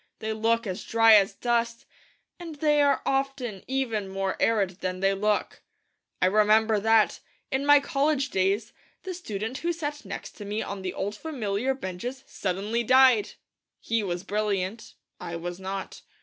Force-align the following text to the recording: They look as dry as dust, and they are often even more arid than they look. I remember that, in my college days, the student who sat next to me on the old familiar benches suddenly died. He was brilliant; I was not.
They 0.17 0.33
look 0.33 0.65
as 0.65 0.83
dry 0.83 1.13
as 1.13 1.35
dust, 1.35 1.85
and 2.39 2.55
they 2.55 2.81
are 2.81 3.03
often 3.05 3.63
even 3.67 4.09
more 4.09 4.35
arid 4.39 4.79
than 4.79 4.99
they 4.99 5.13
look. 5.13 5.61
I 6.23 6.25
remember 6.25 6.79
that, 6.79 7.19
in 7.51 7.67
my 7.67 7.79
college 7.79 8.31
days, 8.31 8.73
the 9.03 9.13
student 9.13 9.59
who 9.59 9.71
sat 9.71 10.03
next 10.03 10.31
to 10.37 10.43
me 10.45 10.63
on 10.63 10.81
the 10.81 10.95
old 10.95 11.15
familiar 11.15 11.75
benches 11.75 12.23
suddenly 12.25 12.81
died. 12.83 13.33
He 13.79 14.01
was 14.01 14.23
brilliant; 14.23 14.95
I 15.19 15.35
was 15.35 15.59
not. 15.59 16.01